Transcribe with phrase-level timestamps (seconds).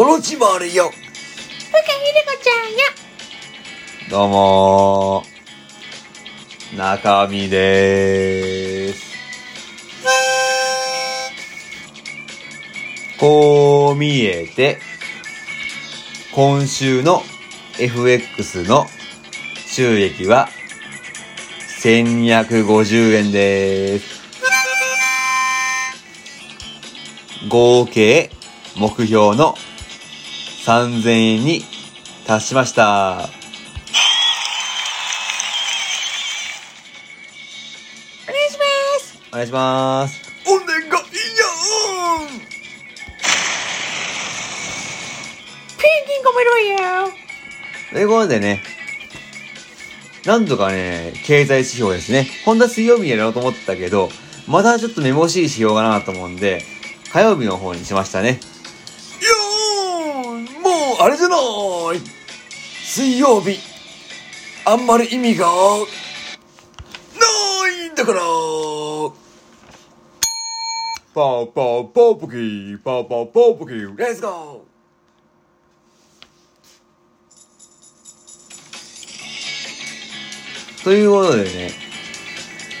[0.00, 0.88] コロチバルよ。
[0.88, 2.78] ふかひでこちゃんよ。
[4.08, 6.78] どうもー。
[6.78, 9.04] 中身でーす。
[13.18, 14.78] こう見えて、
[16.32, 17.22] 今週の
[17.78, 18.86] FX の
[19.66, 20.48] 収益は
[21.82, 24.22] 1250円でーす。
[27.50, 28.30] 合計
[28.76, 29.56] 目標の
[30.64, 31.62] 3000円に
[32.26, 33.12] 達しました。
[33.12, 33.16] お
[38.32, 38.64] 願いしま
[39.00, 39.18] す。
[39.32, 40.20] お願いします。
[40.46, 40.96] お願いよ
[45.78, 47.12] ペンギンごめろよ。
[47.92, 48.62] ということでね、
[50.26, 52.28] なんとかね、経済指標ですね。
[52.44, 54.10] 本当は水曜日にやろうと思ったけど、
[54.46, 56.62] まだちょっとめぼしい指標かなと思うんで、
[57.14, 58.40] 火曜日の方にしましたね。
[61.02, 61.38] あれじゃない。
[62.84, 63.58] 水曜日、
[64.66, 65.52] あんまり意味が、な
[67.70, 68.20] いんだから。
[71.14, 80.84] パーパーパープキー、パーパーパープキー、レッツゴー。
[80.84, 81.70] ということでね、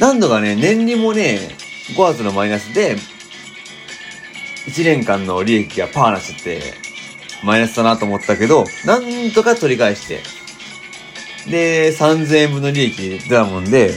[0.00, 1.56] 何度かね、年利もね、
[1.96, 2.96] 5月のマイナスで、
[4.66, 6.87] 1年間の利益がパーなしって、
[7.42, 10.20] マイナスだなと思ったけど、なんとか取り返して、
[11.50, 13.94] で、3000円分の利益出たもんで、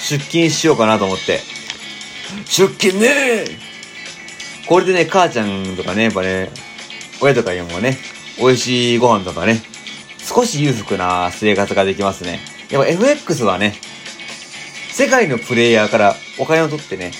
[0.00, 1.40] 出勤しようかなと思って。
[2.46, 3.44] 出勤ね
[4.66, 6.50] これでね、母ちゃんとかね、やっぱね、
[7.20, 7.98] 親とかにもね、
[8.38, 9.60] 美味しいご飯とかね、
[10.18, 12.40] 少し裕福な生活ができますね。
[12.70, 13.74] やっぱ FX はね、
[14.92, 17.12] 世界のプレイヤーからお金を取ってね、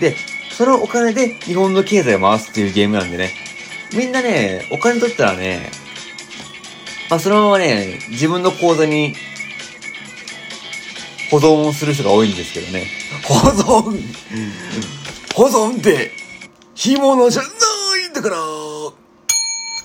[0.00, 0.16] で、
[0.50, 3.30] そのお金で日本の経済を回すっていうゲームなんでね、
[3.94, 5.70] みんなね、お金取ったらね、
[7.08, 9.14] まあそのままね、自分の口座に
[11.30, 12.86] 保存する人が多いんですけどね。
[13.24, 14.00] 保存？
[15.34, 16.12] 保存って、
[16.74, 18.36] 干物じゃないんだから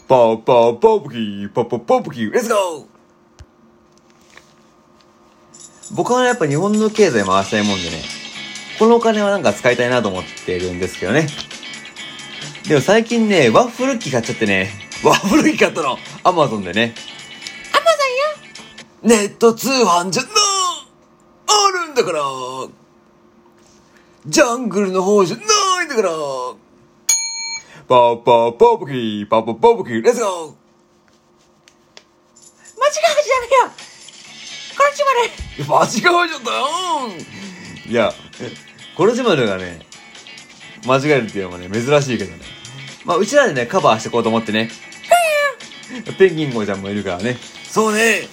[0.08, 2.86] パーパーパープキー、パーパーパープキー、レッツゴー
[5.96, 8.04] 僕はやっぱ日本の経済回したいもんでね、
[8.78, 11.28] このお金はなんか使いたいなと思ってるんですけどね。
[12.68, 14.72] でも最近ね、ワッフル機買っちゃってね、
[15.04, 16.00] ワッフル機買ったの。
[16.24, 16.96] アマゾンでね。
[17.72, 17.84] アマ
[19.04, 19.20] ゾンよ。
[19.20, 20.30] ネット通販じゃな
[21.48, 22.24] あるんだから。
[24.26, 25.44] ジャングルの方じゃな
[25.84, 26.10] いんだから。
[27.88, 30.56] パーパーパープキー、パーパーパープキー、レッツゴー
[32.80, 33.70] 間違うじゃねえよ。
[34.76, 36.10] このちまで。
[36.10, 36.66] 間違えちゃったよ。
[37.88, 38.12] いや、
[38.98, 39.85] コロチマルがね、
[40.86, 42.40] 間違えるっていうのもね、珍しいけどね。
[43.06, 44.70] まあ、うちらでね、カバーしていこうと思ってね。
[46.18, 47.38] ペンギンゴちゃんもいるからね。
[47.70, 48.28] そうね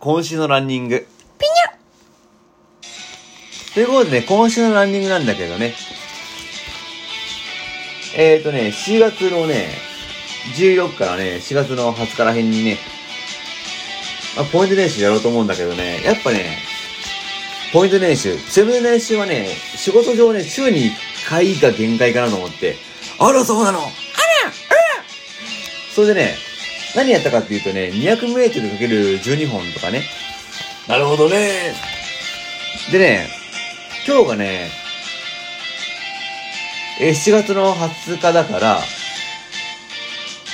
[0.00, 1.06] 今週のランニング。
[1.38, 1.50] ピニ
[3.74, 5.74] ということでね、今週のランニングなんだけどね。
[8.16, 9.68] えーとね、4月のね、
[10.56, 12.78] 14日からね、4月の20日らへんにね、
[14.36, 16.58] まあ、ポイント練習やろうと思うんだけどね、やっぱね、
[17.72, 22.76] ポイント練習、セブン練習はね、仕事上ね、週に1回が限界かなと思って。
[23.18, 23.92] あら、そうなのあら、あら
[25.94, 26.36] それでね、
[26.96, 30.02] 何やったかっていうとね、200メートルかける12本とかね。
[30.88, 31.74] なるほどね。
[32.90, 33.28] でね、
[34.04, 34.70] 今日がね、
[37.02, 38.80] えー、7月の20日だから、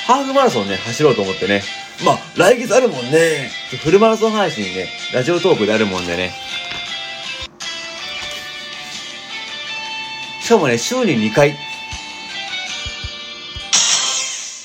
[0.06, 1.64] ハーフマラソンね、走ろうと思ってね。
[2.04, 3.50] まあ、来月あるもんね。
[3.82, 6.30] フルマラソン配信ね、ラジオトークであるもんでね。
[10.40, 11.56] しかもね、週に2回、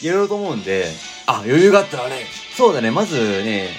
[0.03, 0.85] やろうと思うんで、
[1.25, 3.69] あ、余裕があったらね、そうだね、まずね、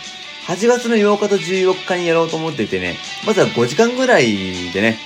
[0.48, 4.98] 8月の8日と14日にやろうと思っていてね、まずは5時間ぐらいでね、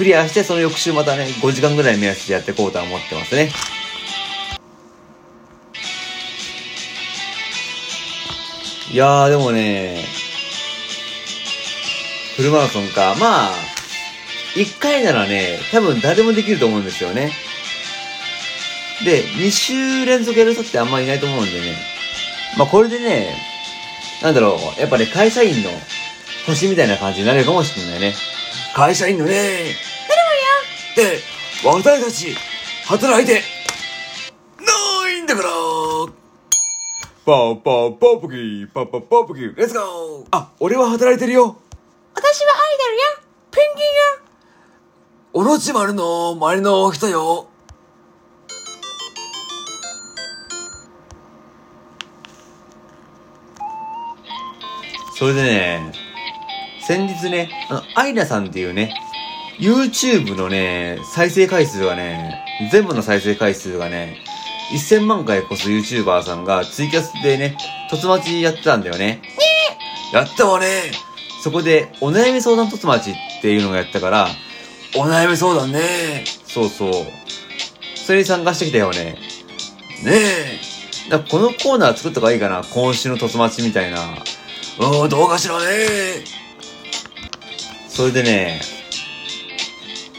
[0.00, 3.50] クリアして、その翌週またね、5時間ぐらい目安でやっていこうとは思ってますね。
[8.90, 10.02] いやー、でもね、
[12.34, 13.14] フルマラソンか。
[13.20, 13.52] まあ、
[14.54, 17.30] 1回ならね、多分誰もできると思うんですよね。
[19.04, 21.76] で、2週連続やる人ってあんまいないと思うんでね。
[22.56, 23.34] まあこれでね、
[24.22, 25.68] なんだろう、やっぱね、会社員の
[26.46, 28.14] 星みたいな感じになれるかもしれないね。
[28.74, 29.89] 会社員のね、
[31.64, 32.36] 私たち、
[32.86, 33.40] 働いて、
[34.60, 35.48] ないんだから
[37.24, 41.56] パーパーパキー、パーパーパキー、レッツゴーあ、俺は働いてるよ
[42.14, 43.02] 私はアイドルよ。
[43.50, 43.92] ペンギンよ。
[45.32, 47.48] オロチマルの周りの人よ。
[55.16, 55.92] それでね、
[56.80, 58.94] 先日ね、あの、アイナさんっていうね、
[59.60, 62.42] YouTube のね、再生回数がね、
[62.72, 64.16] 全部の再生回数がね、
[64.72, 67.58] 1000万回越す YouTuber さんがツイキャスでね、
[67.90, 69.20] 突待ちやってたんだよね。
[70.14, 70.66] やったわね
[71.42, 74.28] そこで、お悩み相談突待ちっていうのをやったから、
[74.96, 76.92] お悩み相談ねそうそう。
[77.94, 79.18] それに参加してきたよね。
[80.04, 80.12] ね
[81.06, 81.10] え。
[81.10, 82.62] だこのコーナー作った方がいいかな。
[82.72, 83.98] 今週の凸待ちみたいな。
[85.02, 85.66] うん、どうかしらね
[87.88, 88.62] それでね、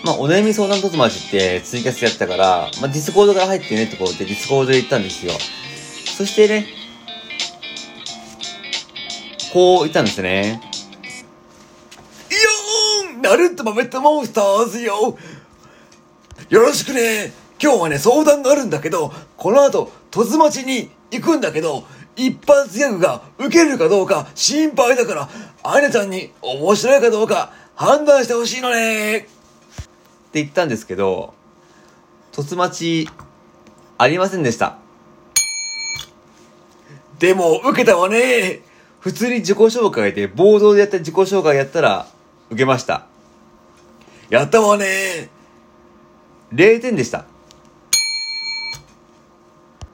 [0.04, 5.34] まあ、お悩み相談凸待ちってツイキャスやったから、まあ、ディスコードから入ってねってことでディスコードで行ったんですよ。
[6.18, 6.66] そしてね、
[9.54, 10.62] こう言ったんですね。
[12.30, 15.18] いやーんナルトマメットモンスターズよ
[16.50, 21.84] よろしくね今日はね、相談があるんだけど、この後、突待ちに行くんだけど、
[22.16, 25.30] 一発ギャグが受けるかどうか心配だから、
[25.62, 29.28] アイナちゃんに面白いかどうか判断してほしいのね
[30.32, 31.34] って言ったんですけど、
[32.32, 33.10] 突待ち、
[33.98, 34.78] ありませんでした。
[37.20, 38.62] でも、受けたわね
[39.02, 42.08] 普通に自己紹介で、ボードでやった自己紹介やったら、
[42.50, 43.08] 受けました。
[44.30, 45.30] やったわね
[46.54, 47.26] 0点でした。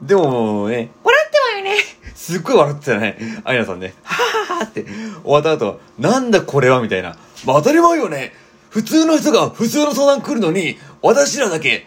[0.00, 1.76] でもね、笑ってはよね。
[2.14, 3.18] すっごい笑ってたね。
[3.42, 3.92] アイナさんね。
[4.04, 4.84] はははって
[5.24, 7.16] 終わった後、なんだこれはみたいな。
[7.44, 8.32] まあ当たり前よね。
[8.70, 11.86] 普通の人が普通の相談来るのに、私らだけ、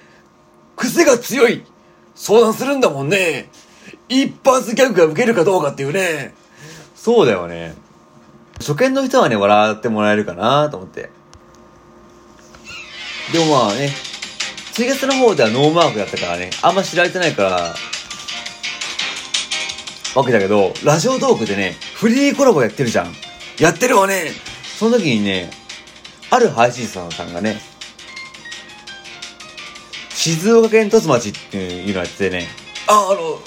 [0.75, 1.63] 癖が強い
[2.15, 3.49] 相談するんだもんね。
[4.09, 6.33] 一発ギャグが受けるかどうかっていうね。
[6.95, 7.75] そうだよね。
[8.59, 11.09] 初見の人はね、笑ってもらえるかなと思って。
[13.31, 13.91] でもまあね、
[14.73, 17.75] ツイキャスの方ではノーマークだったからね、あんま知られてないから、
[20.15, 23.15] わけだけど、ラジオトークでね、フリーコラボやってるじゃん。
[23.57, 24.31] やってるわね。
[24.77, 25.49] その時にね、
[26.31, 27.61] ある配信者さんがね、
[30.09, 32.47] 静岡県突町っていうのやっててね、
[32.87, 33.39] あ、あの、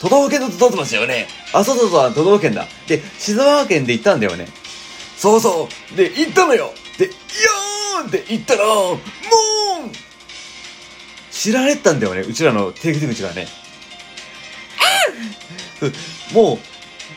[0.00, 1.28] 都道府県の突町だよね。
[1.54, 2.66] あ、そうそうそう、都道府県だ。
[2.86, 4.48] で、静岡県で行ったんだよね。
[5.16, 5.96] そうそう。
[5.96, 6.72] で、行ったのよ。
[6.98, 8.98] で、イヤーンって行ったら、もう
[11.30, 13.48] 知られてたんだよね、うちらの手口がね。
[16.34, 16.58] もう、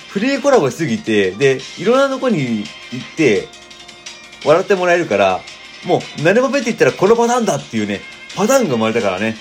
[0.09, 3.50] フリーコラボしすぎて、で、いろんなとこに行って、
[4.45, 5.42] 笑ってもらえるから、
[5.86, 8.01] もう、何もべって言ったらこのパターンだっていうね、
[8.36, 9.38] パターンが生まれたからね。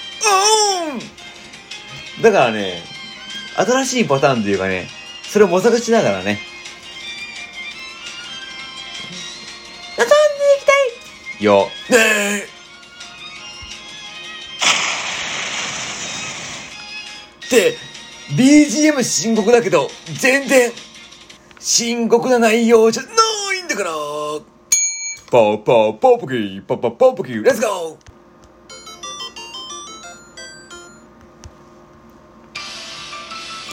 [2.17, 2.83] うんだからね、
[3.57, 4.89] 新しいパターンというかね、
[5.23, 6.39] それを模索しながらね、
[9.97, 10.13] 望んで
[10.57, 10.73] いきた
[11.41, 11.45] い。
[11.45, 11.71] よ。
[11.89, 12.53] ねえ。
[17.51, 17.77] で、
[18.37, 20.73] BGM 深刻だけど、全然、
[21.59, 23.09] 深刻な内容じゃな
[23.55, 23.91] いんだから。
[25.33, 27.97] パーパーパープキー、パーパーパープキー、レッツゴー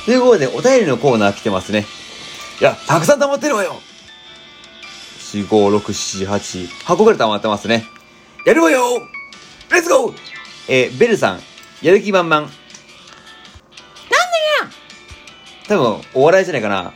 [0.05, 1.85] ということで、お便りのコーナー来てますね。
[2.61, 3.75] いや、たくさん溜まってるわよ。
[5.33, 7.83] 4、5、6、7、8、箱ぐらい溜まってますね。
[8.45, 8.79] やるわよ
[9.69, 10.15] レッツゴー
[10.69, 11.41] えー、ベルさん、
[11.81, 12.39] やる気満々。
[12.39, 12.57] なんでや
[15.67, 16.93] 多分、お笑いじゃないかな。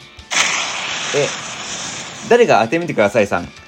[1.17, 1.27] え、
[2.29, 3.62] 誰が当てみてくださいさん。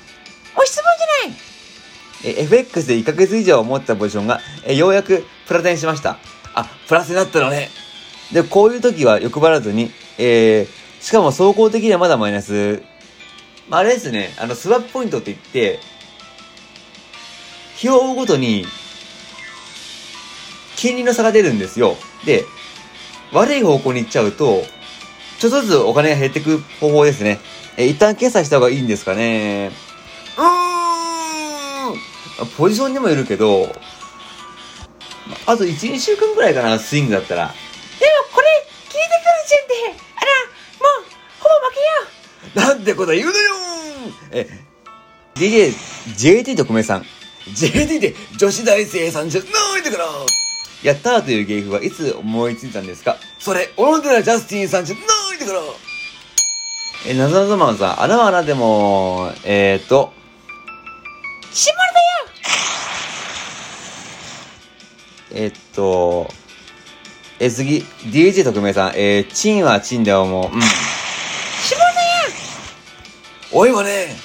[2.24, 6.18] え、FX で1ヶ月以上持ってたポジションが、え、ようやくプラテンしました。
[6.54, 7.70] あ、プラスになったのね。
[8.32, 12.82] で、こういう時は欲張らずに、えー、しかも走行的にはまだマイナス。
[13.70, 15.80] まあ、あれですね、あの、スワップポイントって言って、
[17.76, 18.66] 日を追うごとに、
[20.76, 21.96] 金利の差が出るんですよ。
[22.26, 22.46] で、
[23.32, 24.64] 悪い方向に行っちゃうと、
[25.40, 27.40] ちょっとずつお金が減っていく方法ですね。
[27.78, 29.72] え、一旦決済した方がいいんですかね。
[32.58, 33.68] ポジションにもよるけど、
[35.28, 37.48] まあと1、2週間ぐらいかな、スイングだったら。
[37.48, 37.56] でも
[38.34, 38.48] これ、
[38.86, 39.02] 聞いてくる
[39.48, 40.32] 時点で、あら、
[40.80, 41.04] もう、
[41.40, 41.74] ほぼ負
[42.54, 42.68] けよ。
[42.68, 43.54] なんてこと言うのよ
[44.32, 44.48] え、
[45.36, 45.74] DJ、
[46.16, 47.06] JT 特命さん。
[47.54, 50.06] JT で女子大生さんじゃないんだから
[50.82, 53.18] やったーという芸風はいつ思いついたんですか？
[53.40, 55.02] それ、小野寺ジャスティンさんじゃな
[55.34, 55.60] いんだから
[57.08, 60.12] え、なぞなぞマンさん、あらはらでも、えーと、
[65.36, 66.30] えっと、
[67.40, 70.46] え、次、DJ 特命さん、えー、チンはチンで思う。
[70.46, 70.62] うん。
[70.62, 71.92] 下田や
[73.52, 74.16] おいわね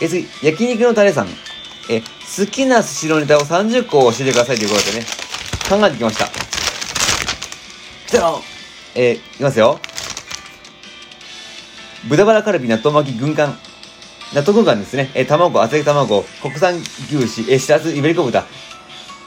[0.00, 1.28] え、次、焼肉のタレさん。
[1.90, 5.06] え、好きな寿司のネタを30個教えてくださいということでね、
[5.68, 6.28] 考えてきました。
[8.06, 8.40] じゃあ、
[8.94, 9.78] えー、いきますよ。
[12.08, 13.58] 豚バラカルビ納豆巻き軍艦。
[14.32, 15.10] 納豆軍艦ですね。
[15.14, 18.46] えー、卵、厚揚げ卵、国産牛脂、えー、しらす、イベリコ豚。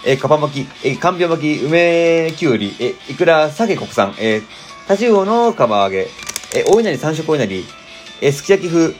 [0.05, 4.43] えー、かぱ巻き、えー、かんぴょう巻き、梅きゅうり、えー、いくら、鮭国産、えー、
[4.87, 6.07] タチウオの釜揚げ、
[6.55, 7.65] えー、お稲荷三色お稲荷、
[8.21, 8.95] えー、すき焼き風、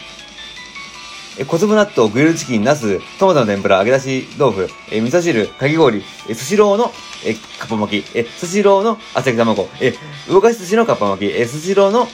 [1.40, 6.92] えー、小粒納豆、グリルチキン、ナス、トマトの天ぷら、揚げ出し豆腐、えー、味噌汁、かき氷、えー、スシローの、
[7.26, 12.08] えー、かっぱ巻き、えー、スシローの厚揚げ卵、えー、動かし寿司のかっぱ巻き、えー、スシローの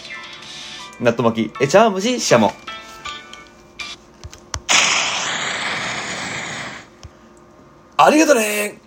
[1.01, 2.53] 納豆巻き、えー、茶碗蒸し、ししゃも。
[8.07, 8.86] ありがとね。